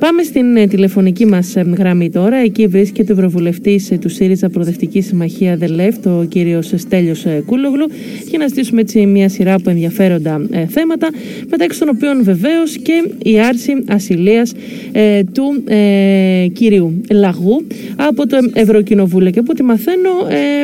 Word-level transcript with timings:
Πάμε 0.00 0.22
στην 0.22 0.56
ε, 0.56 0.66
τηλεφωνική 0.66 1.26
μας 1.26 1.56
ε, 1.56 1.66
γραμμή 1.78 2.10
τώρα. 2.10 2.36
Εκεί 2.36 2.66
βρίσκεται 2.66 3.12
ο 3.12 3.14
Ευρωβουλευτής 3.14 3.90
ε, 3.90 3.96
του 3.96 4.08
ΣΥΡΙΖΑ 4.08 4.48
Προοδευτικής 4.48 5.06
Συμμαχίας 5.06 5.58
ΔΕΛΕΦ, 5.58 5.94
ο 6.06 6.24
κύριος 6.28 6.72
Στέλιος 6.76 7.26
Κούλογλου, 7.46 7.90
για 8.28 8.38
να 8.38 8.48
στήσουμε 8.48 8.80
έτσι 8.80 9.06
μια 9.06 9.28
σειρά 9.28 9.54
από 9.54 9.70
ενδιαφέροντα 9.70 10.46
θέματα, 10.68 11.08
μεταξύ 11.50 11.78
των 11.78 11.88
οποίων 11.88 12.22
βεβαίως 12.24 12.76
και 12.82 13.10
η 13.22 13.40
άρση 13.40 13.72
ασυλίας 13.88 14.52
του 15.32 15.64
κυρίου 16.52 17.00
Λαγού 17.10 17.66
από 17.96 18.26
το 18.26 18.38
Ευρωκοινοβούλιο. 18.52 19.30
Και 19.30 19.38
από 19.38 19.50
ό,τι 19.52 19.62
μαθαίνω 19.62 20.10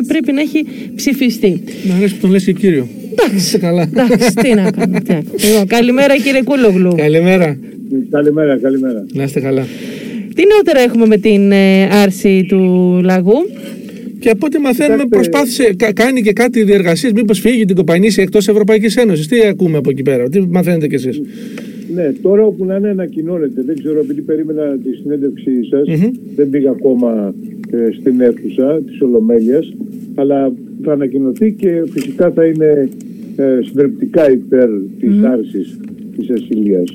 πρέπει 0.06 0.32
να 0.32 0.40
έχει 0.40 0.66
ψηφιστεί. 0.94 1.62
Να 1.88 1.94
αρέσει 1.94 2.14
που 2.14 2.20
τον 2.20 2.30
λες 2.30 2.44
και 2.44 2.52
κύριο. 2.52 2.88
Εντάξει, 3.12 3.58
καλά. 3.58 3.82
Εντάξει, 3.82 4.34
τι 4.42 4.54
να 4.54 4.70
κάνω. 4.70 4.98
Λοιπόν, 5.46 5.66
καλημέρα 5.66 6.16
κύριε 6.16 6.42
Κούλογλου. 6.42 6.94
Καλημέρα. 6.96 7.56
Καλημέρα, 8.10 8.58
καλημέρα. 8.58 9.06
Να 9.12 9.22
είστε 9.22 9.40
καλά. 9.40 9.62
Τι 10.34 10.42
νεότερα 10.46 10.80
έχουμε 10.80 11.06
με 11.06 11.16
την 11.16 11.52
ε, 11.52 11.88
άρση 12.02 12.44
του 12.48 12.60
λαγού; 13.04 13.36
Και 14.18 14.30
από 14.30 14.46
ό,τι 14.46 14.58
μαθαίνουμε, 14.58 15.04
προσπάθησε, 15.08 15.74
κα, 15.76 15.92
κάνει 15.92 16.22
και 16.22 16.32
κάτι 16.32 16.62
διεργασίες. 16.62 17.12
Μήπως 17.12 17.40
φύγει 17.40 17.64
την 17.64 17.76
κοπανίσει 17.76 18.22
εκτός 18.22 18.48
Ευρωπαϊκής 18.48 18.96
Ένωσης. 18.96 19.26
Τι 19.28 19.46
ακούμε 19.46 19.76
από 19.76 19.90
εκεί 19.90 20.02
πέρα, 20.02 20.28
τι 20.28 20.40
μαθαίνετε 20.40 20.86
κι 20.86 20.94
εσείς; 20.94 21.20
Ναι, 21.94 22.12
τώρα 22.22 22.42
όπου 22.42 22.64
να 22.64 22.76
είναι 22.76 22.88
ανακοινώνεται. 22.88 23.62
Δεν 23.62 23.78
ξέρω, 23.78 23.98
επειδή 23.98 24.20
περίμενα 24.20 24.78
τη 24.84 24.92
συνέντευξή 24.92 25.64
σας, 25.70 26.00
δεν 26.36 26.50
πήγα 26.50 26.70
ακόμα 26.70 27.34
ε, 27.70 27.88
στην 28.00 28.20
αίθουσα 28.20 28.82
της 28.86 29.00
Ολομέλειας. 29.00 29.72
Αλλά 30.14 30.52
θα 30.84 30.92
ανακοινωθεί 30.92 31.52
και 31.52 31.82
φυσικά 31.90 32.30
θα 32.30 32.44
είναι 32.44 32.88
ε, 33.36 33.58
συντριπτικά 33.62 34.30
υπέρ 34.30 34.68
της 35.00 35.10
mm-hmm. 35.10 35.26
άρσης 35.26 35.78
της 36.16 36.30
ασυλίας. 36.30 36.94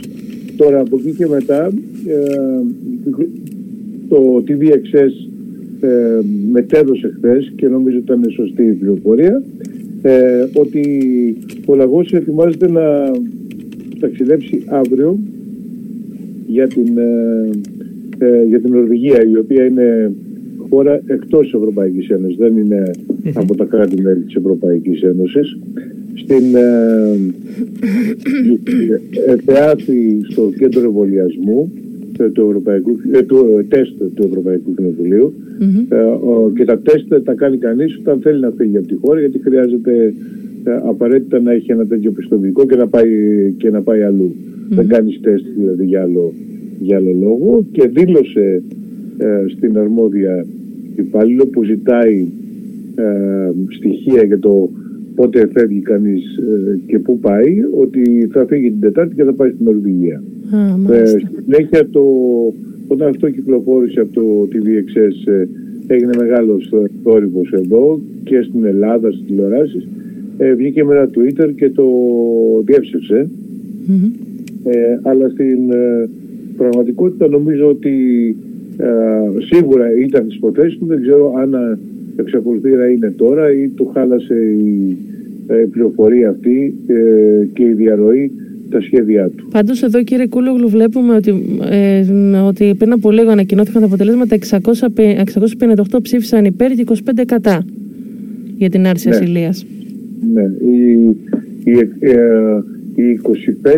Τώρα 0.57 0.79
από 0.79 0.97
εκεί 0.97 1.13
και 1.13 1.27
μετά 1.27 1.65
ε, 2.07 2.61
το 4.09 4.43
TVXS 4.47 5.29
ε, 5.81 6.19
μετέδωσε 6.51 7.13
χθες 7.17 7.53
και 7.55 7.67
νομίζω 7.67 7.97
ήταν 7.97 8.29
σωστή 8.29 8.63
η 8.63 8.71
πληροφορία 8.71 9.43
ε, 10.01 10.45
ότι 10.53 10.83
ο 11.65 11.75
λαγός 11.75 12.13
ετοιμάζεται 12.13 12.71
να 12.71 13.11
ταξιδέψει 13.99 14.63
αύριο 14.67 15.19
για 16.47 16.67
την, 16.67 16.97
ε, 16.97 17.49
ε, 18.17 18.43
για 18.43 18.59
την 18.59 18.71
Νορβηγία 18.71 19.25
η 19.31 19.37
οποία 19.37 19.65
είναι 19.65 20.13
χώρα 20.71 21.01
εκτός 21.05 21.53
Ευρωπαϊκής 21.53 22.09
Ένωσης 22.09 22.37
δεν 22.37 22.57
είναι 22.57 22.91
από 23.33 23.55
τα 23.55 23.65
κράτη-μέλη 23.65 24.23
της 24.23 24.35
Ευρωπαϊκής 24.35 25.01
Ένωσης 25.01 25.57
στην 26.13 26.55
ε, 26.55 27.17
στο 30.29 30.51
κέντρο 30.57 30.83
εμβολιασμού 30.83 31.71
ε, 32.19 32.29
του, 32.29 32.41
Ευρωπαϊκού, 32.41 32.97
ε, 33.11 33.21
του 33.23 33.57
ε, 33.59 33.63
τεστ 33.63 33.93
του 34.15 34.23
Ευρωπαϊκού 34.23 34.73
Κοινοβουλίου 34.73 35.33
mm-hmm. 35.59 35.95
ε, 35.95 36.53
και 36.55 36.65
τα 36.65 36.79
τεστ 36.79 37.13
τα 37.23 37.33
κάνει 37.33 37.57
κανείς 37.57 37.97
όταν 37.97 38.19
θέλει 38.21 38.39
να 38.39 38.51
φύγει 38.57 38.77
από 38.77 38.87
τη 38.87 38.95
χώρα 38.95 39.19
γιατί 39.19 39.39
χρειάζεται 39.39 40.13
ε, 40.63 40.71
απαραίτητα 40.83 41.39
να 41.39 41.51
έχει 41.51 41.71
ένα 41.71 41.85
τέτοιο 41.85 42.11
πιστοποιητικό 42.11 42.65
και 42.65 42.75
να 42.75 42.87
πάει, 42.87 43.09
και 43.57 43.69
να 43.69 43.81
πάει 43.81 44.01
αλλού. 44.01 44.31
Mm-hmm. 44.35 44.75
Δεν 44.75 44.87
κάνεις 44.87 45.19
τεστ 45.21 45.45
δηλαδή 45.57 45.85
για 45.85 46.01
άλλο, 46.01 46.33
για 46.79 46.97
άλλο 46.97 47.11
λόγο 47.21 47.65
και 47.71 47.87
δήλωσε 47.87 48.61
ε, 49.17 49.45
στην 49.47 49.77
αρμόδια 49.77 50.45
υπάλληλο 50.95 51.45
που 51.45 51.63
ζητάει 51.63 52.25
στοιχεία 53.69 54.23
για 54.23 54.39
το 54.39 54.69
πότε 55.15 55.49
φεύγει 55.53 55.79
κανείς 55.79 56.37
ε, 56.37 56.79
και 56.85 56.99
πού 56.99 57.19
πάει, 57.19 57.57
ότι 57.79 58.29
θα 58.31 58.45
φύγει 58.45 58.69
την 58.69 58.79
Τετάρτη 58.79 59.15
και 59.15 59.23
θα 59.23 59.33
πάει 59.33 59.49
στην 59.49 59.65
Νορβηγία. 59.65 60.23
Ε, 60.89 61.05
συνέχεια 61.45 61.89
το, 61.89 62.03
όταν 62.87 63.07
αυτό 63.07 63.29
κυκλοφόρησε 63.29 63.99
από 63.99 64.13
το 64.13 64.47
TVXS 64.51 65.31
ε, 65.31 65.47
έγινε 65.87 66.11
μεγάλος 66.17 66.73
θόρυβος 67.03 67.51
εδώ 67.51 68.01
και 68.23 68.41
στην 68.41 68.65
Ελλάδα 68.65 69.11
στις 69.11 69.25
τηλεοράσεις. 69.27 69.87
Ε, 70.37 70.53
βγήκε 70.53 70.83
με 70.83 70.95
ένα 70.95 71.09
Twitter 71.15 71.49
και 71.55 71.69
το 71.69 71.85
διευσευσε 72.65 73.29
Ε, 74.63 74.99
αλλά 75.01 75.29
στην 75.29 75.71
ε, 75.71 76.09
πραγματικότητα 76.57 77.27
νομίζω 77.27 77.67
ότι 77.67 77.91
σίγουρα 79.51 79.85
ήταν 80.05 80.23
στις 80.23 80.35
υποθέσεις 80.35 80.77
του, 80.77 80.85
δεν 80.85 81.01
ξέρω 81.01 81.33
αν 81.37 81.79
εξακολουθεί 82.15 82.69
να 82.69 82.85
είναι 82.85 83.13
τώρα 83.17 83.53
ή 83.53 83.67
του 83.67 83.91
χάλασε 83.93 84.35
η 84.35 84.97
ε, 85.47 85.65
πληροφορία 85.71 86.29
αυτή 86.29 86.73
ε, 86.87 87.45
και 87.53 87.63
η 87.63 87.73
διαρροή 87.73 88.31
τα 88.69 88.81
σχέδιά 88.81 89.29
του. 89.35 89.47
Πάντως 89.51 89.83
εδώ 89.83 90.03
κύριε 90.03 90.27
Κούλογλου 90.27 90.69
βλέπουμε 90.69 91.15
ότι, 91.15 91.59
ε, 91.69 92.03
ότι 92.37 92.75
πριν 92.77 92.91
από 92.91 93.11
λίγο 93.11 93.29
ανακοινώθηκαν 93.29 93.81
τα 93.81 93.87
αποτελέσματα 93.87 94.37
658 94.37 96.01
ψήφισαν 96.01 96.45
υπέρ 96.45 96.71
και 96.71 96.83
25 96.87 96.93
κατά 97.25 97.65
για 98.57 98.69
την 98.69 98.87
άρση 98.87 99.09
ναι. 99.09 99.15
ασυλίας. 99.15 99.65
Ναι, 100.33 100.43
οι, 100.43 101.01
οι, 101.63 101.77
οι 102.95 103.19
25 103.63 103.73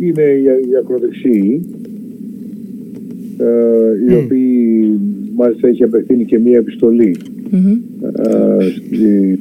είναι 0.00 0.22
οι, 0.22 0.44
οι 0.70 0.76
ακροδεξιοί 0.82 1.62
οι 4.08 4.14
οποίοι 4.24 5.00
μάλιστα 5.36 5.68
έχει 5.68 5.82
απευθύνει 5.82 6.24
και 6.24 6.38
μία 6.38 6.58
επιστολή 6.58 7.16
στη, 8.76 9.38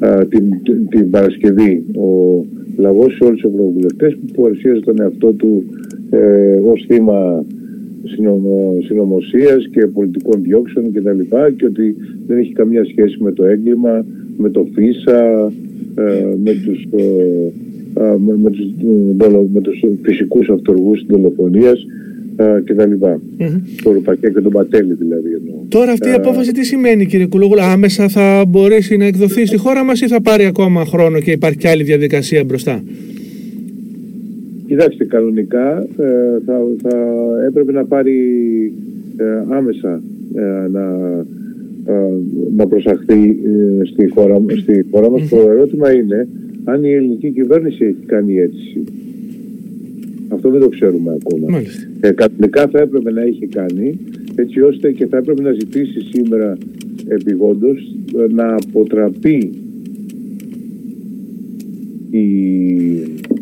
ε, 0.00 0.24
την, 0.24 0.44
την 0.88 1.10
Παρασκευή. 1.10 1.84
Ο 1.94 2.44
λαγός 2.76 3.14
σε 3.14 3.24
όλους 3.24 3.40
τους 3.40 3.50
ευρωβουλευτές 3.52 4.16
που 4.16 4.42
παρουσίαζε 4.42 4.80
τον 4.80 5.00
εαυτό 5.00 5.32
του 5.32 5.64
ε, 6.10 6.58
ως 6.64 6.84
θύμα 6.88 7.44
συνωμοσίας 8.86 9.68
και 9.70 9.86
πολιτικών 9.86 10.42
διώξεων 10.42 10.92
και 10.92 11.00
τα 11.00 11.12
λοιπά 11.12 11.50
και 11.50 11.66
ότι 11.66 11.96
δεν 12.26 12.38
έχει 12.38 12.52
καμία 12.52 12.84
σχέση 12.84 13.16
με 13.20 13.32
το 13.32 13.44
έγκλημα, 13.44 14.04
με 14.36 14.50
το 14.50 14.66
ΦΙΣΑ, 14.74 15.52
ε, 15.94 16.34
με 16.44 16.52
τους, 16.64 16.86
ε, 16.96 18.16
με, 18.26 18.36
με, 18.36 18.50
τους, 18.50 18.66
με 19.52 19.60
τους 19.60 19.84
φυσικούς 20.02 20.48
αυτοργούς 20.48 21.04
δολοφονίας 21.08 21.86
και 22.64 22.74
τα 22.74 22.86
λοιπά. 22.86 23.20
Mm-hmm. 23.38 23.60
Το 23.82 23.92
Ρουπακέ 23.92 24.28
και 24.28 24.40
τον 24.40 24.52
Πατέλη 24.52 24.94
δηλαδή. 24.94 25.28
Εννοώ. 25.28 25.62
Τώρα 25.68 25.92
αυτή 25.92 26.08
η 26.08 26.12
απόφαση 26.12 26.52
τι 26.52 26.64
σημαίνει 26.64 27.06
κύριε 27.06 27.26
Κουλόγουλα, 27.26 27.72
άμεσα 27.72 28.08
θα 28.08 28.44
μπορέσει 28.48 28.96
να 28.96 29.04
εκδοθεί 29.04 29.46
στη 29.46 29.56
χώρα 29.56 29.84
μας 29.84 30.00
ή 30.00 30.08
θα 30.08 30.20
πάρει 30.22 30.44
ακόμα 30.44 30.84
χρόνο 30.84 31.20
και 31.20 31.30
υπάρχει 31.30 31.58
και 31.58 31.68
άλλη 31.68 31.82
διαδικασία 31.82 32.44
μπροστά; 32.44 32.82
Κοιτάξτε, 34.66 35.04
κανονικά 35.04 35.78
ε, 35.78 36.40
θα, 36.46 36.60
θα 36.82 36.98
έπρεπε 37.46 37.72
να 37.72 37.84
πάρει 37.84 38.16
ε, 39.16 39.24
άμεσα 39.48 40.02
ε, 40.34 40.68
να, 40.70 40.96
να 42.56 42.66
προσαχθεί 42.66 43.38
στη 43.84 44.08
χώρα, 44.08 44.42
στη 44.60 44.86
χώρα 44.90 45.10
μας. 45.10 45.28
Το 45.28 45.36
ερώτημα 45.50 45.92
είναι 45.92 46.28
αν 46.64 46.84
η 46.84 46.92
ελληνική 46.92 47.30
κυβέρνηση 47.30 47.84
έχει 47.84 48.06
κάνει 48.06 48.38
αίτηση. 48.38 48.84
Αυτό 50.28 50.50
δεν 50.50 50.60
το 50.60 50.68
ξέρουμε 50.68 51.16
ακόμα. 51.20 51.62
Ε, 52.04 52.12
θα 52.50 52.80
έπρεπε 52.80 53.10
να 53.10 53.22
έχει 53.22 53.46
κάνει 53.46 53.98
έτσι 54.34 54.60
ώστε 54.60 54.92
και 54.92 55.06
θα 55.06 55.16
έπρεπε 55.16 55.42
να 55.42 55.52
ζητήσει 55.52 56.00
σήμερα 56.12 56.58
επιγόντως 57.08 57.94
ε, 58.18 58.32
να 58.32 58.54
αποτραπεί 58.54 59.52
η, 62.10 62.26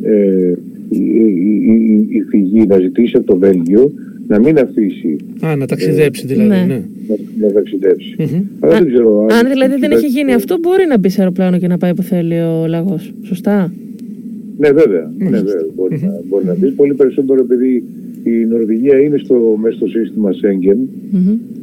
ε, 0.03 0.53
η, 0.91 0.99
η, 0.99 2.07
η, 2.11 2.21
φυγή, 2.29 2.67
να 2.67 2.79
ζητήσει 2.79 3.17
από 3.17 3.27
το 3.27 3.37
Βέλγιο 3.37 3.93
να 4.27 4.39
μην 4.39 4.59
αφήσει. 4.59 5.17
Α, 5.41 5.57
να 5.57 5.67
ταξιδέψει 5.67 6.27
δηλαδή. 6.27 6.49
Ναι. 6.49 6.65
ναι. 6.65 6.83
Να, 7.09 7.47
να 7.47 7.53
ταξιδέψει. 7.53 8.17
Αλλά 8.61 8.79
δεν 8.79 8.87
ξέρω. 8.87 9.27
Αν, 9.31 9.33
αν 9.33 9.49
δηλαδή 9.49 9.77
δεν 9.77 9.91
έχει 9.91 10.07
γίνει 10.07 10.33
αυτό, 10.33 10.59
μπορεί 10.59 10.87
να 10.89 10.99
μπει 10.99 11.09
σε 11.09 11.21
αεροπλάνο 11.21 11.59
και 11.59 11.67
να 11.67 11.79
πάει 11.79 11.95
που 11.95 12.03
θέλει 12.03 12.41
ο 12.41 12.67
λαγός. 12.69 13.13
Σωστά; 13.23 13.73
Ναι, 14.59 14.71
βέβαια. 14.71 15.13
Ναι, 15.19 15.29
βέβαια. 15.29 15.67
Μπορεί, 15.75 16.01
να, 16.03 16.21
μπορεί 16.29 16.45
να 16.45 16.55
μπει. 16.55 16.71
Πολύ 16.71 16.95
περισσότερο 16.95 17.41
επειδή 17.41 17.85
η 18.23 18.45
Νορβηγία 18.49 19.01
είναι 19.01 19.19
στο, 19.19 19.57
μέσα 19.63 19.77
στο 19.77 19.87
σύστημα 19.87 20.33
Σέγγεν. 20.33 20.79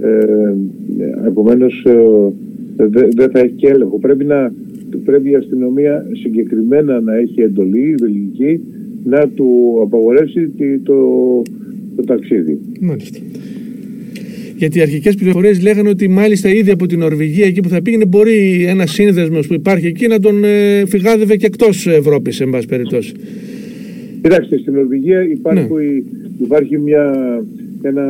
Ε, 0.02 1.28
επομένως 1.28 1.86
ε, 1.86 2.86
δεν 3.16 3.30
θα 3.32 3.40
έχει 3.40 3.54
και 3.56 3.68
έλεγχο. 3.68 4.00
Πρέπει, 4.00 4.26
να, 4.26 4.54
πρέπει 5.06 5.30
η 5.30 5.36
αστυνομία 5.36 6.06
συγκεκριμένα 6.22 7.02
να 7.02 7.16
έχει 7.16 7.42
εντολή, 7.42 7.90
η 7.90 7.96
βελγική, 7.96 8.60
να 9.04 9.28
του 9.28 9.80
απαγορεύσει 9.84 10.50
το, 10.84 10.96
το 11.96 12.04
ταξίδι. 12.06 12.60
Μάλιστα. 12.80 13.20
Γιατί 14.58 14.78
οι 14.78 14.82
αρχικές 14.82 15.16
πληροφορίες 15.16 15.62
λέγανε 15.62 15.90
ότι 15.90 16.08
μάλιστα 16.08 16.50
ήδη 16.50 16.72
από 16.72 16.86
την 16.86 17.00
Νορβηγία, 17.00 17.46
εκεί 17.46 17.60
που 17.62 17.70
θα 17.70 17.82
πήγαινε, 17.82 18.06
μπορεί 18.06 18.66
ένα 18.68 18.86
σύνδεσμος 18.86 19.48
που 19.48 19.54
υπάρχει 19.54 19.86
εκεί 19.86 20.08
να 20.08 20.20
τον 20.20 20.44
ε, 20.44 20.86
φυγάδευε 20.86 21.36
και 21.36 21.46
εκτός 21.46 21.88
Ευρώπης, 21.88 22.42
εν 22.42 22.50
πάση 22.50 22.68
περιπτώσει. 22.68 23.14
Κοιτάξτε, 24.22 24.58
στην 24.58 24.74
Νορβηγία 24.74 25.24
υπάρχει, 25.24 25.74
ναι. 25.74 26.02
Υπάρχει 26.38 26.78
μια, 26.78 27.14
ένα 27.82 28.06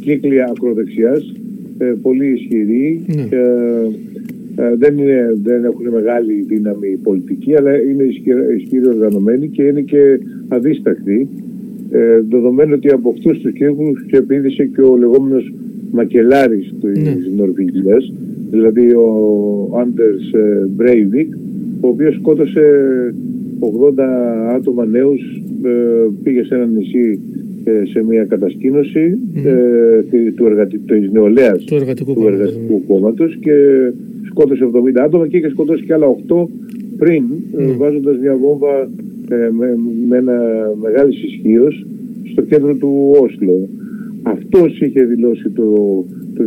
κύκλια 0.00 0.44
ακροδεξιάς 0.56 1.32
ε, 1.78 1.94
πολύ 2.02 2.26
ισχυρή. 2.26 3.00
Ναι. 3.06 3.22
Ε, 3.22 4.76
δεν, 4.76 4.98
είναι, 4.98 5.36
δεν 5.42 5.64
έχουν 5.64 5.88
μεγάλη 5.88 6.44
δύναμη 6.48 6.98
πολιτική, 7.02 7.56
αλλά 7.56 7.82
είναι 7.82 8.02
ισχυροί 8.56 8.88
οργανωμένοι 8.88 9.48
και 9.48 9.62
είναι 9.62 9.80
και 9.80 10.20
αδίστακτοι 10.48 11.28
ε, 11.90 12.20
δεδομένου 12.28 12.72
ότι 12.76 12.88
από 12.88 13.08
αυτούς 13.08 13.38
τους 13.38 13.52
κύκλους 13.52 14.06
ξεπίδησε 14.06 14.64
και 14.64 14.80
ο 14.80 14.96
λεγόμενος 14.96 15.52
μακελάρης 15.90 16.74
της 16.80 17.02
ναι. 17.02 17.16
Νορβηγίας, 17.36 18.12
δηλαδή 18.50 18.90
ο 18.90 19.78
Άντερς 19.80 20.30
Μπρέιβικ, 20.76 21.34
ο 21.80 21.88
οποίος 21.88 22.14
σκότωσε 22.14 22.62
80 23.64 23.98
άτομα 24.54 24.84
νέους, 24.84 25.20
ε, 25.64 25.70
πήγε 26.22 26.44
σε 26.44 26.54
ένα 26.54 26.66
νησί 26.66 27.20
ε, 27.64 27.84
σε 27.86 28.04
μια 28.04 28.24
κατασκήνωση 28.24 29.18
ε, 29.44 30.30
του, 30.30 30.46
εργατη, 30.46 30.78
της 30.78 31.10
νεολαίας 31.12 31.64
του 31.64 31.74
εργατικού, 31.74 32.14
του 32.14 32.26
εργατικού 32.26 32.84
κόμματος 32.86 33.36
και 33.40 33.52
σκότωσε 34.26 34.70
70 34.74 34.96
άτομα 35.04 35.28
και 35.28 35.36
είχε 35.36 35.48
σκοτώσει 35.48 35.84
και 35.84 35.92
άλλα 35.92 36.06
8 36.28 36.46
πριν 36.98 37.24
mm. 37.24 37.74
βάζοντας 37.78 38.18
μια 38.18 38.36
βόμβα 38.36 38.88
με, 39.28 39.76
με 40.08 40.16
ένα 40.16 40.40
μεγάλης 40.82 41.22
ισχύως 41.22 41.86
στο 42.32 42.42
κέντρο 42.42 42.74
του 42.74 43.16
Όσλο. 43.20 43.68
Αυτός 44.22 44.80
είχε 44.80 45.02
δηλώσει 45.02 45.48
το, 45.50 45.64
το 46.34 46.42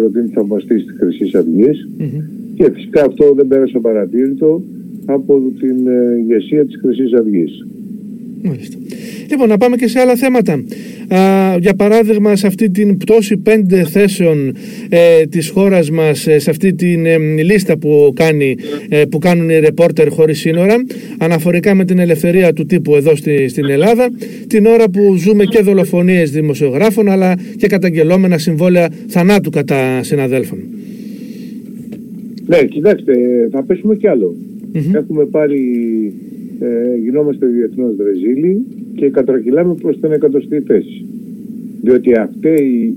2014 0.00 0.04
ότι 0.06 0.18
είναι 0.18 0.30
θαυμαστής 0.34 0.84
της 0.84 0.96
Χρυσής 0.98 1.34
Αυγής 1.34 1.88
και 2.54 2.70
φυσικά 2.72 3.04
αυτό 3.04 3.34
δεν 3.34 3.46
πέρασε 3.46 3.78
παρατήρητο 3.78 4.62
από 5.06 5.42
την 5.58 5.76
ηγεσία 6.20 6.66
της 6.66 6.76
Χρυσής 6.80 7.12
Αυγής. 7.12 7.66
Μάλιστα. 8.46 8.78
Λοιπόν, 9.30 9.48
να 9.48 9.56
πάμε 9.56 9.76
και 9.76 9.88
σε 9.88 10.00
άλλα 10.00 10.16
θέματα. 10.16 10.52
Α, 10.52 11.56
για 11.60 11.74
παράδειγμα, 11.74 12.36
σε 12.36 12.46
αυτή 12.46 12.70
την 12.70 12.96
πτώση 12.96 13.36
πέντε 13.36 13.84
θέσεων 13.84 14.54
ε, 14.88 15.26
της 15.26 15.48
χώρας 15.48 15.90
μας, 15.90 16.26
ε, 16.26 16.38
σε 16.38 16.50
αυτή 16.50 16.74
την 16.74 17.06
ε, 17.06 17.18
λίστα 17.42 17.78
που, 17.78 18.12
κάνει, 18.14 18.54
ε, 18.88 19.04
που 19.04 19.18
κάνουν 19.18 19.48
οι 19.48 19.58
ρεπόρτερ 19.58 20.08
χωρίς 20.08 20.38
σύνορα, 20.38 20.84
αναφορικά 21.18 21.74
με 21.74 21.84
την 21.84 21.98
ελευθερία 21.98 22.52
του 22.52 22.66
τύπου 22.66 22.94
εδώ 22.96 23.16
στη, 23.16 23.48
στην 23.48 23.70
Ελλάδα, 23.70 24.08
την 24.46 24.66
ώρα 24.66 24.88
που 24.88 25.14
ζούμε 25.16 25.44
και 25.44 25.62
δολοφονίες 25.62 26.30
δημοσιογράφων, 26.30 27.08
αλλά 27.08 27.34
και 27.56 27.66
καταγγελόμενα 27.66 28.38
συμβόλαια 28.38 28.88
θανάτου 29.06 29.50
κατά 29.50 30.02
συναδέλφων. 30.02 30.58
Ναι, 32.46 32.64
κοιτάξτε, 32.64 33.12
θα 33.50 33.62
πέσουμε 33.62 33.96
κι 33.96 34.08
αλλο 34.74 34.98
Έχουμε 34.98 35.24
πάρει 35.24 35.62
ε, 36.60 36.96
γινόμαστε 36.96 37.46
διεθνώς 37.46 37.94
Βρεζίλη 37.96 38.66
και 38.94 39.10
κατρακυλάμε 39.10 39.74
προς 39.74 40.00
την 40.00 40.12
εκατοστή 40.12 40.60
θέση. 40.60 41.06
Διότι 41.80 42.12
αυτή 42.12 42.48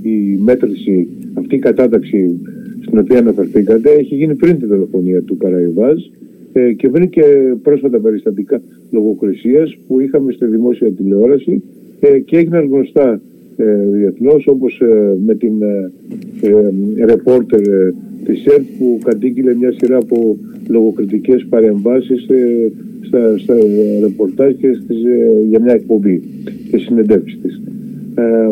η, 0.03 0.09
η 0.09 0.39
μέτρηση, 0.44 1.07
αυτή 1.33 1.56
η 1.56 1.59
κατάταξη 1.59 2.39
στην 2.81 3.00
οποία 3.00 3.19
αναφερθήκατε 3.19 3.89
έχει 3.89 4.15
γίνει 4.15 4.35
πριν 4.35 4.59
τη 4.59 4.65
δολοφονία 4.65 5.21
του 5.21 5.38
Καραϊβάζ 5.38 5.97
ε, 6.53 6.74
και 6.74 6.89
βρήκε 6.89 7.24
πρόσφατα 7.63 8.00
περιστατικά 8.00 8.62
λογοκρισίας 8.91 9.77
που 9.88 10.00
είχαμε 10.00 10.31
στη 10.31 10.45
δημόσια 10.45 10.91
τηλεόραση 10.91 11.63
ε, 12.00 12.19
και 12.19 12.38
έγιναν 12.38 12.68
γνωστά 12.68 13.12
ε, 13.12 13.19
διεθνώς 13.92 14.48
όπως 14.48 14.80
ε, 14.81 15.15
με 15.25 15.36
την 15.36 15.62
ε, 15.62 17.06
ρεπόρτερ 17.06 17.62
της 18.25 18.45
ΕΡΤ 18.45 18.65
που 18.77 19.00
κατήγγειλε 19.04 19.56
μια 19.56 19.71
σειρά 19.71 19.98
από 19.98 20.38
λογοκριτικές 20.68 21.45
παρεμβάσεις 21.50 22.27
στα, 23.01 23.38
στα 23.38 23.56
ρεπορτάζ 24.01 24.54
και 24.54 24.74
στις, 24.83 25.04
ε, 25.06 25.44
για 25.50 25.62
μια 25.62 25.74
εκπομπή 25.74 26.21
και 26.71 26.77
συνεντεύξεις 26.77 27.39
της. 27.42 27.62
Ε, 28.15 28.50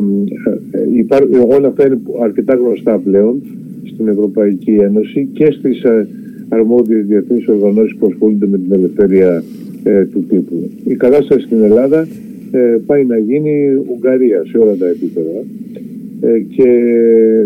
όλα 1.55 1.67
αυτά 1.67 1.85
είναι 1.85 1.99
αρκετά 2.21 2.53
γνωστά 2.53 2.99
πλέον 2.99 3.41
στην 3.85 4.07
Ευρωπαϊκή 4.07 4.71
Ένωση 4.71 5.29
και 5.33 5.51
στις 5.51 5.83
ε, 5.83 6.07
αρμόδιες 6.49 7.05
διεθνείς 7.05 7.47
οργανώσεις 7.47 7.95
που 7.95 8.07
ασχολούνται 8.11 8.47
με 8.47 8.57
την 8.57 8.71
ελευθερία 8.71 9.43
ε, 9.83 10.05
του 10.05 10.25
τύπου. 10.29 10.69
Η 10.83 10.95
κατάσταση 10.95 11.45
στην 11.45 11.63
Ελλάδα 11.63 11.99
ε, 11.99 12.07
πάει 12.85 13.05
να 13.05 13.17
γίνει 13.17 13.83
Ουγγαρία 13.95 14.43
σε 14.45 14.57
όλα 14.57 14.75
τα 14.75 14.87
επίπεδα 14.87 15.43
ε, 16.21 16.39
και 16.39 16.69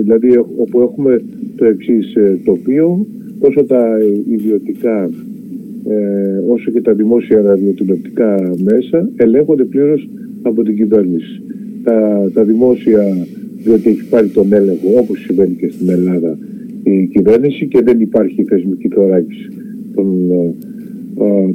δηλαδή 0.02 0.38
όπου 0.38 0.82
έχουμε 0.82 1.22
το 1.56 1.66
εξής 1.66 2.18
τοπίο 2.44 3.06
τόσο 3.40 3.64
τα 3.64 3.98
ιδιωτικά 4.30 5.10
ε, 5.88 6.42
όσο 6.48 6.72
και 6.72 6.82
τα 6.82 6.94
δημόσια 6.94 7.42
ραδιοτηλεοπτικά 7.42 8.54
μέσα 8.64 9.10
ελέγχονται 9.16 9.64
πλήρως 9.64 10.10
από 10.42 10.64
την 10.64 10.76
κυβέρνηση. 10.76 11.42
Τα, 11.84 12.30
τα 12.34 12.44
δημόσια, 12.44 13.28
διότι 13.64 13.90
έχει 13.90 14.10
πάρει 14.10 14.28
τον 14.28 14.54
έλεγχο 14.54 15.00
όπως 15.00 15.20
συμβαίνει 15.20 15.56
και 15.56 15.70
στην 15.70 15.90
Ελλάδα 15.90 16.38
η 16.84 17.06
κυβέρνηση 17.06 17.68
και 17.68 17.82
δεν 17.82 18.00
υπάρχει 18.00 18.44
θεσμική 18.44 18.88
θωράκιση 18.88 19.48
των, 19.96 20.32
ε, 20.32 20.36
ε, 20.36 20.54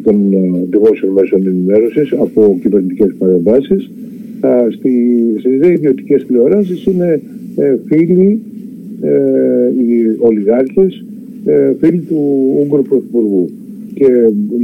των 0.03 0.33
ε, 0.33 0.67
δημόσιων 0.71 1.13
μέσων 1.13 1.47
ενημέρωσης 1.47 2.13
από 2.13 2.59
κυβερνητικές 2.63 3.15
παρεμβάσεις. 3.19 3.91
Στις 4.71 5.59
δε 5.59 5.73
ιδιωτικές 5.73 6.25
τηλεοράσεις 6.27 6.85
είναι 6.85 7.21
φίλοι, 7.87 8.41
οι 9.79 10.17
ολιγάρχες, 10.19 11.05
φίλοι 11.81 11.99
του 11.99 12.19
Ούγγρου 12.61 12.83
Πρωθυπουργού 12.83 13.49
και 13.95 14.07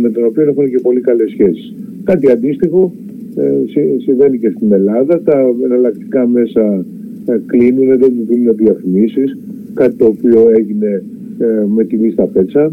με 0.03 0.11
τον 0.11 0.25
οποίο 0.25 0.43
έχουν 0.43 0.71
και 0.71 0.79
πολύ 0.79 1.01
καλές 1.01 1.31
σχέσεις. 1.31 1.75
Κάτι 2.05 2.31
αντίστοιχο 2.31 2.93
ε, 3.37 3.99
συμβαίνει 4.05 4.39
και 4.39 4.53
στην 4.57 4.73
Ελλάδα. 4.73 5.23
Τα 5.23 5.55
εναλλακτικά 5.65 6.27
μέσα 6.27 6.85
ε, 7.27 7.39
κλείνουν, 7.47 7.99
δεν 7.99 8.13
δίνουν 8.29 8.57
διαφημίσεις, 8.57 9.39
κάτι 9.75 9.97
το 9.97 10.07
οποίο 10.07 10.49
έγινε 10.59 11.03
ε, 11.39 11.65
με 11.75 11.85
τη 11.85 11.97
λίστα 11.97 12.27
Πέτσα. 12.27 12.73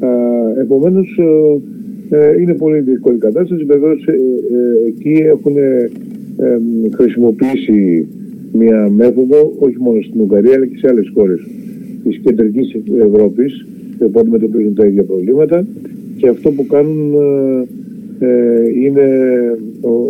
Ε, 0.00 0.60
επομένως, 0.60 1.18
ε, 2.10 2.40
είναι 2.40 2.54
πολύ 2.54 2.80
δύσκολη 2.80 3.18
κατάσταση. 3.18 3.64
Βεβαίως, 3.64 4.06
εκεί 4.86 5.12
έχουν 5.12 5.54
χρησιμοποιήσει 6.94 8.06
μια 8.52 8.88
μέθοδο, 8.90 9.52
όχι 9.58 9.76
μόνο 9.78 10.02
στην 10.02 10.20
Ουγγαρία, 10.20 10.54
αλλά 10.54 10.66
και 10.66 10.76
σε 10.76 10.88
άλλες 10.88 11.10
χώρες 11.14 11.40
της 12.04 12.18
κεντρικής 12.18 12.76
Ευρώπης, 13.00 13.66
που 13.98 14.20
αντιμετωπίζουν 14.20 14.74
τα 14.74 14.86
ίδια 14.86 15.02
προβλήματα 15.02 15.66
και 16.16 16.28
αυτό 16.28 16.50
που 16.50 16.66
κάνουν 16.66 17.14
ε, 18.18 18.26
ε 18.26 18.68
είναι 18.84 19.06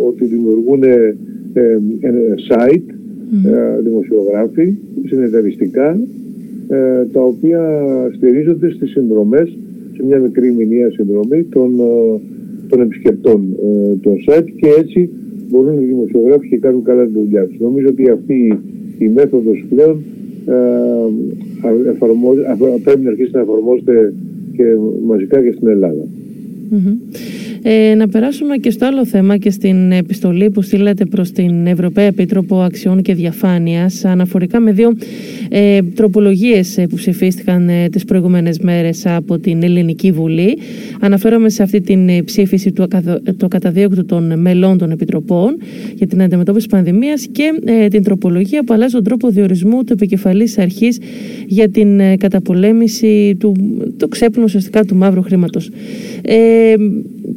ότι 0.07 0.25
δημιουργούν 0.25 0.83
ε, 0.83 1.15
ε, 1.53 2.17
site, 2.49 2.89
ε, 3.45 3.81
δημοσιογράφοι, 3.81 4.75
συνεταιριστικά, 5.05 5.99
τα 7.11 7.21
οποία 7.21 7.61
στηρίζονται 8.15 8.71
στις 8.71 8.89
συνδρομές, 8.89 9.57
σε 9.95 10.03
μια 10.05 10.19
μικρή 10.19 10.51
μηνύα 10.53 10.91
συνδρομή 10.91 11.43
των, 11.43 11.75
των 12.69 12.81
επισκεπτών 12.81 13.55
των 14.01 14.13
site 14.27 14.47
και 14.59 14.67
έτσι 14.77 15.09
μπορούν 15.49 15.81
οι 15.81 15.85
δημοσιογράφοι 15.85 16.47
και 16.49 16.57
κάνουν 16.57 16.83
καλά 16.83 17.05
τη 17.05 17.11
δουλειά 17.11 17.45
τους. 17.47 17.59
Νομίζω 17.59 17.87
ότι 17.87 18.09
αυτή 18.09 18.57
η 18.97 19.07
μέθοδος 19.07 19.65
πλέον 19.69 20.03
πρέπει 22.83 23.01
να 23.03 23.09
αρχίσει 23.09 23.31
να 23.33 23.39
εφαρμόζεται 23.39 24.13
και 24.55 24.63
μαζικά 25.05 25.43
και 25.43 25.51
στην 25.51 25.67
Ελλάδα. 25.67 26.05
Ε, 27.67 27.95
να 27.95 28.07
περάσουμε 28.07 28.57
και 28.57 28.69
στο 28.69 28.85
άλλο 28.85 29.05
θέμα 29.05 29.37
και 29.37 29.51
στην 29.51 29.91
επιστολή 29.91 30.49
που 30.49 30.61
στείλατε 30.61 31.05
προς 31.05 31.31
την 31.31 31.67
Ευρωπαία 31.67 32.05
Επίτροπο 32.05 32.61
Αξιών 32.61 33.01
και 33.01 33.13
Διαφάνειας 33.13 34.05
αναφορικά 34.05 34.59
με 34.59 34.71
δύο 34.71 34.93
ε, 35.49 35.81
τροπολογίες 35.81 36.77
ε, 36.77 36.87
που 36.87 36.95
ψηφίστηκαν 36.95 37.69
ε, 37.69 37.89
τις 37.89 38.05
προηγούμενες 38.05 38.59
μέρες 38.59 39.05
από 39.05 39.39
την 39.39 39.63
Ελληνική 39.63 40.11
Βουλή. 40.11 40.57
Αναφέρομαι 40.99 41.49
σε 41.49 41.63
αυτή 41.63 41.81
την 41.81 42.09
ε, 42.09 42.21
ψήφιση 42.21 42.71
του, 42.71 42.87
του 43.37 43.47
καταδίωκτου 43.47 44.05
των 44.05 44.39
μελών 44.39 44.77
των 44.77 44.91
Επιτροπών 44.91 45.57
για 45.95 46.07
την 46.07 46.21
αντιμετώπιση 46.21 46.67
πανδημίας 46.67 47.27
και 47.31 47.51
την 47.89 48.03
τροπολογία 48.03 48.63
που 48.63 48.73
αλλάζει 48.73 48.93
τον 48.93 49.03
τρόπο 49.03 49.29
διορισμού 49.29 49.83
του 49.83 49.93
επικεφαλής 49.93 50.57
αρχής 50.57 50.99
για 51.47 51.69
την 51.69 52.17
καταπολέμηση 52.17 53.35
του, 53.39 53.55
του 53.97 54.07
ξέπλου 54.07 54.43
ουσιαστικά 54.43 54.83
του 54.83 54.95
μαύρου 54.95 55.21
χρήματος. 55.21 55.69
Ε, 56.21 56.73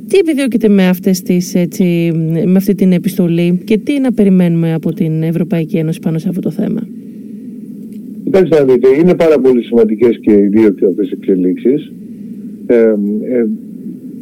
τι 0.08 0.18
επιδιώκεται 0.18 0.68
με, 0.68 0.88
αυτές 0.88 1.22
τις, 1.22 1.54
έτσι, 1.54 2.12
με 2.46 2.56
αυτή 2.56 2.74
την 2.74 2.92
επιστολή 2.92 3.60
και 3.64 3.78
τι 3.78 4.00
να 4.00 4.12
περιμένουμε 4.12 4.72
από 4.74 4.92
την 4.92 5.22
Ευρωπαϊκή 5.22 5.76
Ένωση 5.76 5.98
πάνω 6.00 6.18
σε 6.18 6.28
αυτό 6.28 6.40
το 6.40 6.50
θέμα; 6.50 6.80
Κοιτάξτε 8.24 8.58
να 8.58 8.72
δείτε, 8.72 8.88
είναι 9.00 9.14
πάρα 9.14 9.38
πολύ 9.38 9.62
σημαντικές 9.62 10.18
και 10.18 10.32
οι 10.32 10.46
δύο 10.46 10.70
και 10.70 10.84
αυτές 10.84 11.10
εξελίξεις. 11.10 11.92
Ε, 12.66 12.74
ε, 12.74 13.46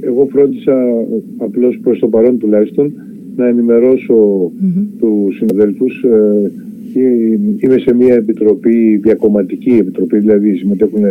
εγώ 0.00 0.28
φρόντισα 0.32 0.76
απλώς 1.36 1.78
προς 1.82 1.98
το 1.98 2.08
παρόν 2.08 2.38
τουλάχιστον 2.38 2.92
να 3.36 3.46
ενημερώσω 3.46 4.14
mm-hmm. 4.44 4.84
τους 4.98 5.36
συναδέλφους. 5.36 6.02
Ε, 6.02 6.50
είμαι 7.58 7.78
σε 7.78 7.94
μια 7.94 8.14
επιτροπή, 8.14 8.96
διακομματική 8.96 9.70
επιτροπή, 9.70 10.18
δηλαδή 10.18 10.54
συμμετέχουν 10.54 11.02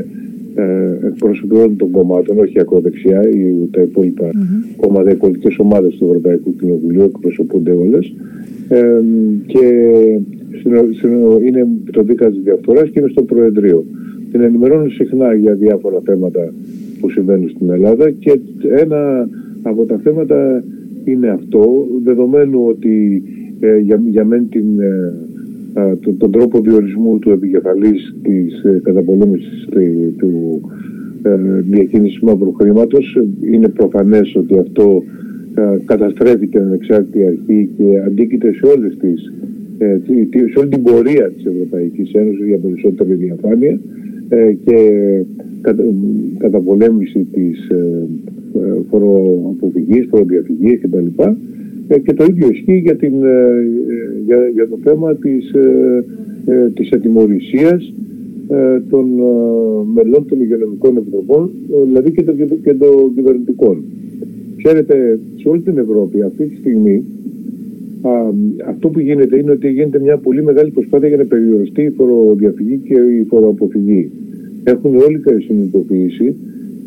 ε, 0.55 1.07
εκπροσωπιών 1.07 1.75
των 1.75 1.91
κομμάτων, 1.91 2.39
όχι 2.39 2.59
ακροδεξιά 2.59 3.29
ή 3.29 3.69
τα 3.71 3.81
υπόλοιπα 3.81 4.29
mm-hmm. 4.33 4.75
κόμματα, 4.75 5.11
οι 5.11 5.15
πολιτικές 5.15 5.57
ομάδες 5.57 5.95
του 5.95 6.05
Ευρωπαϊκού 6.05 6.55
Κοινοβουλίου 6.55 7.03
εκπροσωπούνται 7.03 7.71
όλες. 7.71 8.13
Ε, 8.69 9.01
και 9.45 9.65
είναι 11.45 11.59
επιτροπή 11.59 12.15
κατά 12.15 12.31
της 12.31 12.41
διαφθοράς 12.41 12.89
και 12.89 12.99
είναι 12.99 13.09
στο 13.09 13.23
Προεδρείο. 13.23 13.85
Την 14.31 14.41
ενημερώνω 14.41 14.89
συχνά 14.89 15.33
για 15.33 15.53
διάφορα 15.53 16.01
θέματα 16.05 16.53
που 16.99 17.09
συμβαίνουν 17.09 17.49
στην 17.49 17.69
Ελλάδα 17.69 18.11
και 18.11 18.39
ένα 18.69 19.29
από 19.61 19.85
τα 19.85 19.97
θέματα 19.97 20.63
είναι 21.03 21.29
αυτό, 21.29 21.87
δεδομένου 22.03 22.65
ότι 22.67 23.23
ε, 23.59 23.77
για, 23.77 24.01
για 24.05 24.25
μεν 24.25 24.49
την, 24.49 24.79
ε, 24.79 25.13
το, 26.01 26.13
τον 26.13 26.31
τρόπο 26.31 26.59
διορισμού 26.59 27.19
του 27.19 27.31
επικεφαλής 27.31 28.15
της 28.21 28.63
ε, 28.63 28.79
καταπολέμησης 28.83 29.67
του 30.17 30.61
ε, 31.23 31.61
διακίνησης 31.61 32.19
μαύρου 32.19 32.53
χρήματος 32.53 33.17
είναι 33.51 33.67
προφανές 33.67 34.35
ότι 34.35 34.57
αυτό 34.57 35.03
ε, 35.57 35.77
καταστρέφει 35.85 36.47
την 36.47 36.61
ανεξάρτητη 36.61 37.25
αρχή 37.25 37.69
και 37.77 37.99
αντίκειται 38.05 38.53
σε 38.53 38.65
όλες 38.65 38.97
τις 38.97 39.33
ε, 39.77 39.99
σε 40.51 40.59
όλη 40.59 40.69
την 40.69 40.83
πορεία 40.83 41.31
της 41.31 41.45
Ευρωπαϊκής 41.45 42.13
Ένωσης 42.13 42.45
για 42.45 42.57
περισσότερη 42.57 43.13
διαφάνεια 43.13 43.79
ε, 44.29 44.53
και 44.65 44.77
καταπολέμηση 46.37 47.27
της 47.31 47.67
φοροαποφυγής, 48.89 50.07
φοροδιαφυγής 50.09 50.79
κτλ. 50.81 51.23
Και 52.03 52.13
το 52.13 52.23
ίδιο 52.23 52.47
ισχύει 52.51 52.77
για, 52.77 52.95
την, 52.95 53.13
για, 54.25 54.47
για 54.53 54.67
το 54.67 54.77
θέμα 54.83 55.15
της, 55.15 55.51
της 56.73 56.91
ατιμορρησίας 56.91 57.93
των 58.89 59.05
μελών 59.93 60.25
των 60.27 60.41
υγειονομικών 60.41 60.97
επιτροπών, 60.97 61.49
δηλαδή 61.85 62.11
και 62.11 62.23
των, 62.23 62.35
και 62.63 62.73
των 62.73 63.13
κυβερνητικών. 63.15 63.83
Ξέρετε, 64.57 65.19
σε 65.35 65.49
όλη 65.49 65.61
την 65.61 65.77
Ευρώπη 65.77 66.21
αυτή 66.21 66.45
τη 66.45 66.55
στιγμή 66.55 67.03
α, 68.01 68.11
αυτό 68.69 68.89
που 68.89 68.99
γίνεται 68.99 69.37
είναι 69.37 69.51
ότι 69.51 69.69
γίνεται 69.69 69.99
μια 69.99 70.17
πολύ 70.17 70.43
μεγάλη 70.43 70.69
προσπάθεια 70.71 71.07
για 71.07 71.17
να 71.17 71.25
περιοριστεί 71.25 71.81
η 71.81 71.89
φοροδιαφυγή 71.89 72.79
και 72.83 72.93
η 72.93 73.23
φοροαποφυγή. 73.23 74.09
Έχουν 74.63 74.95
όλοι 74.95 75.21
συνειδητοποιήσει 75.47 76.35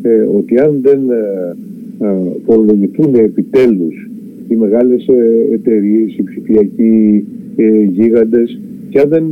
ε, 0.01 0.27
ότι 0.37 0.59
αν 0.59 0.79
δεν 0.81 0.99
ε, 1.09 2.15
φορολογηθούν 2.45 3.15
επιτέλους 3.15 4.09
οι 4.49 4.55
μεγάλες 4.55 5.07
ε, 5.07 5.53
εταιρείες, 5.53 6.17
οι 6.17 6.23
ψηφιακοί 6.23 7.25
ε, 7.55 7.83
γίγαντες 7.83 8.59
και 8.89 8.99
αν 8.99 9.09
δεν 9.09 9.23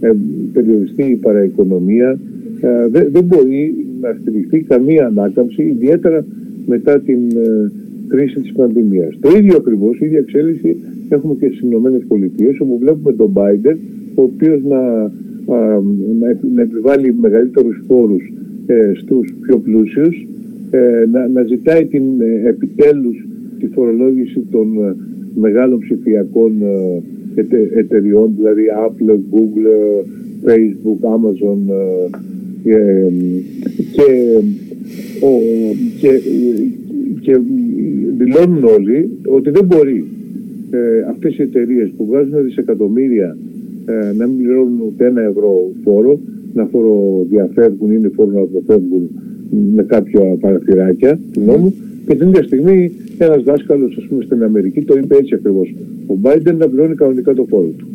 ε, 0.00 0.06
ε, 0.06 0.12
περιοριστεί 0.52 1.02
η 1.02 1.16
παραοικονομία 1.16 2.18
δεν, 2.90 3.08
δεν 3.12 3.24
μπορεί 3.24 3.74
να 4.00 4.16
στηριχθεί 4.20 4.60
καμία 4.60 5.06
ανάκαμψη, 5.06 5.62
ιδιαίτερα 5.62 6.24
μετά 6.66 7.00
την 7.00 7.18
ε, 7.36 7.70
κρίση 8.08 8.40
της 8.40 8.52
πανδημίας. 8.52 9.18
Το 9.20 9.30
ίδιο 9.36 9.56
ακριβώς, 9.56 9.98
η 10.00 10.04
ίδια 10.04 10.18
εξέλιξη 10.18 10.76
έχουμε 11.08 11.34
και 11.34 11.46
στις 11.46 11.60
Ηνωμένες 11.60 12.02
Πολιτείες, 12.08 12.60
όπου 12.60 12.78
βλέπουμε 12.78 13.12
τον 13.12 13.32
Biden, 13.34 13.76
ο 14.14 14.22
οποίος 14.22 14.62
να, 14.64 14.80
να, 16.20 16.38
να 16.54 16.62
επιβάλλει 16.62 17.14
μεγαλύτερους 17.20 17.82
φόρους 17.86 18.32
ε, 18.66 18.92
στους 18.94 19.34
πιο 19.40 19.58
πλούσιους, 19.58 20.26
ε, 20.70 21.04
να, 21.12 21.28
να 21.28 21.42
ζητάει 21.42 21.84
την 21.86 22.02
ε, 22.20 22.48
επιτέλους 22.48 23.26
τη 23.60 23.66
φορολόγηση 23.66 24.40
των 24.50 24.84
ε, 24.84 24.96
μεγάλων 25.34 25.78
ψηφιακών 25.78 26.52
ετε, 27.34 27.70
εταιριών, 27.74 28.32
δηλαδή 28.36 28.62
Apple, 28.86 29.10
Google, 29.34 30.04
Facebook, 30.46 31.00
Amazon 31.16 31.58
και 33.92 34.08
ο, 35.20 35.30
και, 36.00 36.20
και 37.20 37.38
δηλώνουν 38.18 38.64
όλοι 38.64 39.10
ότι 39.26 39.50
δεν 39.50 39.64
μπορεί 39.64 40.04
ε, 40.70 41.02
αυτές 41.10 41.38
οι 41.38 41.42
εταιρείες 41.42 41.90
που 41.96 42.06
βγάζουν 42.06 42.44
δισεκατομμύρια 42.44 43.36
ε, 43.86 44.12
να 44.16 44.26
μην 44.26 44.36
πληρώνουν 44.36 44.80
ούτε 44.86 45.06
ένα 45.06 45.22
ευρώ 45.22 45.70
φόρο, 45.84 46.20
να 46.54 46.64
φοροδιαφεύγουν 46.64 47.92
ή 47.92 47.98
να 47.98 48.10
φοροαποφεύγουν 48.14 49.10
με 49.74 49.82
κάποια 49.82 50.20
παραθυράκια 50.40 51.20
του 51.32 51.40
νόμου 51.40 51.74
και 52.06 52.14
την 52.14 52.28
ίδια 52.28 52.42
στιγμή 52.42 52.92
ένας 53.24 53.42
δάσκαλος, 53.42 53.96
ας 53.98 54.04
πούμε, 54.04 54.22
στην 54.24 54.42
Αμερική 54.42 54.82
το 54.82 54.94
είπε 54.96 55.16
έτσι 55.16 55.34
ακριβώς. 55.34 55.74
Ο 56.06 56.14
Biden 56.22 56.54
να 56.58 56.68
πληρώνει 56.68 56.94
κανονικά 56.94 57.34
το 57.34 57.46
φόρο 57.48 57.68
του. 57.78 57.86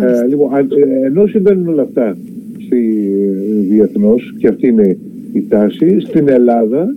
Ε, 0.00 0.26
λοιπόν, 0.28 0.48
ε, 0.54 1.06
ενώ 1.06 1.26
συμβαίνουν 1.26 1.68
όλα 1.68 1.82
αυτά 1.82 2.16
στη, 2.66 3.10
ε, 3.22 3.60
διεθνώς, 3.68 4.34
και 4.38 4.48
αυτή 4.48 4.66
είναι 4.66 4.96
η 5.32 5.44
τάση 5.48 6.00
στην 6.00 6.28
Ελλάδα 6.28 6.94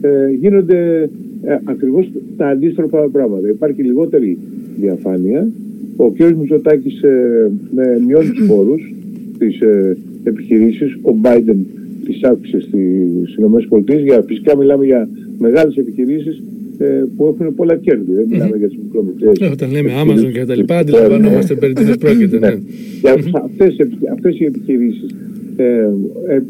ε, 0.00 0.30
γίνονται 0.40 1.10
ε, 1.42 1.56
ακριβώς 1.64 2.10
τα 2.36 2.48
αντίστροφα 2.48 2.98
πράγματα. 2.98 3.48
Υπάρχει 3.48 3.82
λιγότερη 3.82 4.38
διαφάνεια. 4.80 5.48
Ο 5.96 6.10
κ. 6.10 6.18
Μητσοτάκης 6.38 7.02
ε, 7.02 7.50
με 7.74 8.00
μειώνει 8.06 8.30
τους 8.30 8.46
φόρους 8.46 8.94
της 9.38 9.60
ε, 9.60 9.96
επιχειρήσεις. 10.24 10.94
Ο 11.02 11.14
Biden 11.22 11.56
τις 12.04 12.22
άφησε 12.22 12.60
στις 12.60 13.36
ΗΠΑ. 13.36 13.94
Για, 13.94 14.22
φυσικά 14.26 14.56
μιλάμε 14.56 14.84
για 14.84 15.08
μεγάλες 15.38 15.76
επιχειρήσεις 15.76 16.36
ε, 16.38 16.42
που 17.16 17.26
έχουν 17.26 17.54
πολλά 17.54 17.76
κέρδη. 17.76 18.12
Δεν 18.14 18.26
μιλάμε 18.30 18.56
για 18.56 18.68
τις 18.68 18.78
μικρομεσαίες. 18.82 19.38
Ναι, 19.40 19.46
όταν 19.46 19.70
λέμε 19.70 19.90
Amazon 20.02 20.32
και 20.32 20.44
τα 20.44 20.56
λοιπά, 20.56 20.78
αντιλαμβανόμαστε 20.78 21.54
περί 21.54 21.72
τίνες 21.72 21.96
πρόκειται. 21.96 22.38
Ναι. 22.38 22.58
Αυτές, 23.44 23.76
αυτές 24.12 24.40
οι 24.40 24.44
επιχειρήσεις 24.44 25.14
ε, 25.56 25.64
ε, 26.26 26.42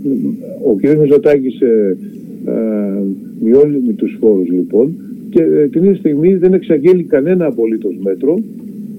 ο 0.65 0.75
κ. 0.75 0.99
Μητσοτάκης 0.99 1.61
ε, 1.61 1.97
ε, 2.47 3.03
μειώνει 3.41 3.83
με 3.87 3.93
τους 3.93 4.17
φόρους 4.21 4.49
λοιπόν 4.49 4.95
και 5.31 5.43
ε, 5.43 5.69
την 5.69 5.83
ίδια 5.83 5.95
στιγμή 5.95 6.35
δεν 6.35 6.53
εξαγγέλει 6.53 7.03
κανένα 7.03 7.47
απολύτως 7.47 7.97
μέτρο 8.03 8.39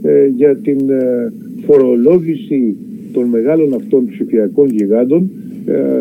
ε, 0.01 0.25
για 0.35 0.55
την 0.55 0.77
φορολόγηση 1.65 2.75
των 3.13 3.27
μεγάλων 3.27 3.73
αυτών 3.73 4.07
ψηφιακών 4.07 4.69
γιγάντων 4.69 5.29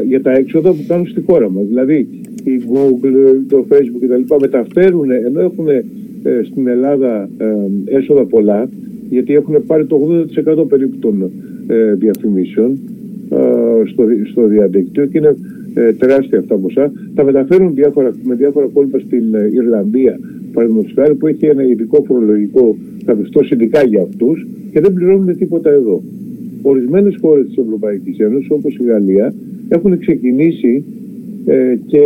για 0.07 0.23
τα 0.23 0.33
έξοδα 0.33 0.71
που 0.71 0.85
κάνουν 0.89 1.07
στη 1.07 1.21
χώρα 1.21 1.51
μας. 1.51 1.67
Δηλαδή 1.67 2.09
η 2.45 2.63
Google, 2.73 3.45
το 3.49 3.67
Facebook 3.69 4.01
κτλ. 4.01 4.35
μεταφέρουν 4.41 5.11
ενώ 5.11 5.41
έχουν 5.41 5.67
στην 6.45 6.67
Ελλάδα 6.67 7.29
έσοδα 7.85 8.25
πολλά 8.25 8.69
γιατί 9.11 9.35
έχουν 9.35 9.55
πάρει 9.67 9.87
το 9.87 10.27
80% 10.59 10.69
περίπου 10.69 10.97
των 10.99 11.31
διαφημίσεων 11.95 12.79
στο, 13.87 14.05
στο 14.31 14.47
διαδίκτυο 14.47 15.07
και 15.07 15.19
είναι 15.19 15.35
ε, 15.79 15.93
τεράστια 15.93 16.39
αυτά 16.39 16.57
ποσά. 16.57 16.93
Τα 17.15 17.25
μεταφέρουν 17.25 17.75
διάφορα, 17.75 18.13
με 18.23 18.35
διάφορα 18.35 18.67
κόλπα 18.73 18.99
στην 18.99 19.35
ε, 19.35 19.51
Ιρλανδία, 19.53 20.19
παραδείγματος 20.53 20.93
χάρη, 20.95 21.15
που 21.15 21.27
έχει 21.27 21.47
ένα 21.47 21.63
ειδικό 21.63 22.05
φορολογικό 22.07 22.77
καθεστώς 23.05 23.51
ειδικά 23.51 23.83
για 23.85 24.03
αυτούς 24.03 24.47
και 24.73 24.81
δεν 24.81 24.93
πληρώνουν 24.93 25.37
τίποτα 25.37 25.71
εδώ. 25.71 26.03
Ορισμένες 26.63 27.17
χώρες 27.21 27.47
της 27.47 27.57
Ευρωπαϊκής 27.57 28.19
Ένωσης, 28.19 28.51
όπως 28.51 28.77
η 28.77 28.85
Γαλλία, 28.85 29.35
έχουν 29.69 29.99
ξεκινήσει 29.99 30.85
ε, 31.49 31.79
και 31.87 32.03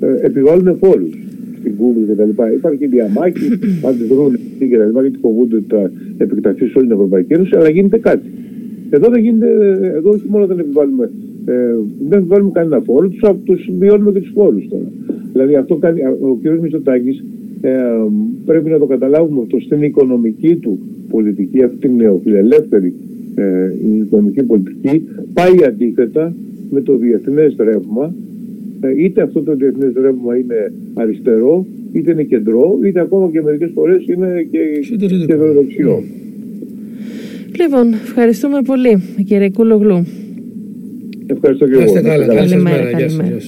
ε, 0.00 0.26
επιβάλλουν 0.26 0.76
φόρους 0.76 1.10
στην 1.58 1.72
Google 1.78 2.12
κτλ. 2.12 2.30
Υπάρχει 2.54 2.86
διαμάχη, 2.86 3.46
αντιδρούν 3.88 4.38
και 4.58 4.76
τα 4.76 4.84
λοιπά, 4.84 5.00
γιατί 5.00 5.18
φοβούνται 5.18 5.56
ότι 5.56 5.66
θα 5.68 5.90
επεκταθεί 6.18 6.66
σε 6.66 6.78
όλη 6.78 6.86
την 6.86 6.96
Ευρωπαϊκή 6.96 7.32
Ένωση, 7.32 7.56
αλλά 7.56 7.68
γίνεται 7.68 7.98
κάτι. 7.98 8.28
Εδώ 8.90 9.08
δεν 9.10 9.20
γίνεται, 9.22 9.48
εδώ 9.96 10.10
όχι 10.10 10.26
μόνο 10.28 10.46
δεν 10.46 10.58
επιβάλλουμε, 10.58 11.10
ε, 11.44 11.52
δεν 12.08 12.18
επιβάλλουμε 12.18 12.50
κανένα 12.52 12.80
φόρο, 12.80 13.08
τους, 13.08 13.20
τους 13.44 13.68
μειώνουμε 13.78 14.12
και 14.12 14.20
τους 14.20 14.32
φόρους 14.34 14.68
τώρα. 14.68 14.90
Δηλαδή 15.32 15.54
αυτό 15.54 15.74
κάνει, 15.76 16.00
ο 16.04 16.38
κ. 16.42 16.60
Μητσοτάκης 16.60 17.24
ε, 17.60 17.70
πρέπει 18.46 18.70
να 18.70 18.78
το 18.78 18.86
καταλάβουμε 18.86 19.40
αυτό 19.42 19.60
στην 19.60 19.82
οικονομική 19.82 20.56
του 20.56 20.78
πολιτική, 21.10 21.62
αυτή 21.62 21.76
την 21.76 21.96
νεοφιλελεύθερη 21.96 22.94
ε, 23.34 23.72
η 23.84 23.96
οικονομική 23.96 24.42
πολιτική, 24.42 25.02
πάει 25.32 25.64
αντίθετα 25.66 26.34
με 26.74 26.80
το 26.80 26.96
διεθνές 26.96 27.54
ρεύμα, 27.58 28.14
ε, 28.80 29.04
είτε 29.04 29.22
αυτό 29.22 29.42
το 29.42 29.54
διεθνές 29.54 29.92
ρεύμα 30.00 30.36
είναι 30.36 30.72
αριστερό, 30.94 31.66
είτε 31.92 32.10
είναι 32.10 32.22
κεντρό, 32.22 32.78
είτε 32.84 33.00
ακόμα 33.00 33.28
και 33.32 33.42
μερικές 33.42 33.70
φορές 33.74 34.06
είναι 34.06 34.46
και 34.50 34.58
κεντροδεξιό. 35.26 36.02
Λοιπόν, 37.60 37.92
ευχαριστούμε 37.92 38.62
πολύ 38.62 39.02
κύριε 39.26 39.50
Κούλογλου. 39.50 40.06
Ευχαριστώ 41.26 41.68
και 41.68 41.74
εγώ. 41.74 41.92
Καλημέρα. 41.92 42.90
Καλημέρα. 42.90 43.38